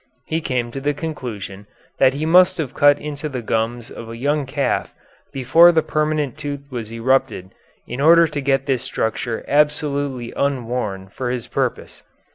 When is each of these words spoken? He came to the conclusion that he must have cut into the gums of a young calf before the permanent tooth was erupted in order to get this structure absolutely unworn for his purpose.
He 0.25 0.41
came 0.41 0.71
to 0.71 0.81
the 0.81 0.95
conclusion 0.95 1.67
that 1.99 2.15
he 2.15 2.25
must 2.25 2.57
have 2.57 2.73
cut 2.73 2.97
into 2.97 3.29
the 3.29 3.43
gums 3.43 3.91
of 3.91 4.09
a 4.09 4.17
young 4.17 4.47
calf 4.47 4.91
before 5.31 5.71
the 5.71 5.83
permanent 5.83 6.39
tooth 6.39 6.61
was 6.71 6.91
erupted 6.91 7.51
in 7.85 8.01
order 8.01 8.25
to 8.27 8.41
get 8.41 8.65
this 8.65 8.81
structure 8.81 9.45
absolutely 9.47 10.33
unworn 10.35 11.09
for 11.09 11.29
his 11.29 11.45
purpose. 11.45 12.01